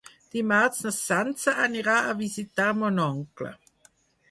Dimarts 0.35 0.79
na 0.85 0.91
Sança 0.99 1.53
anirà 1.67 1.99
a 2.13 2.17
visitar 2.23 2.69
mon 2.83 3.01
oncle. 3.07 3.55